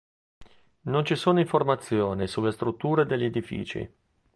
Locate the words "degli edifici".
3.05-3.87